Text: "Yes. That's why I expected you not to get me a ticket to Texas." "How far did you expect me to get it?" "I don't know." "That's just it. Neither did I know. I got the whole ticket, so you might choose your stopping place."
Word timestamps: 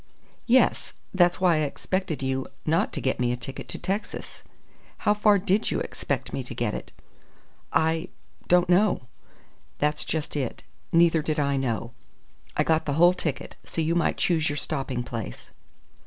"Yes. 0.47 0.93
That's 1.13 1.39
why 1.39 1.57
I 1.57 1.59
expected 1.59 2.23
you 2.23 2.47
not 2.65 2.91
to 2.93 3.01
get 3.01 3.19
me 3.19 3.31
a 3.31 3.35
ticket 3.37 3.69
to 3.69 3.77
Texas." 3.77 4.41
"How 5.05 5.13
far 5.13 5.37
did 5.37 5.69
you 5.69 5.79
expect 5.79 6.33
me 6.33 6.41
to 6.41 6.55
get 6.55 6.73
it?" 6.73 6.91
"I 7.71 8.09
don't 8.47 8.67
know." 8.67 9.01
"That's 9.77 10.03
just 10.03 10.35
it. 10.35 10.63
Neither 10.91 11.21
did 11.21 11.39
I 11.39 11.55
know. 11.55 11.91
I 12.57 12.63
got 12.63 12.87
the 12.87 12.93
whole 12.93 13.13
ticket, 13.13 13.57
so 13.63 13.79
you 13.79 13.93
might 13.93 14.17
choose 14.17 14.49
your 14.49 14.57
stopping 14.57 15.03
place." 15.03 15.51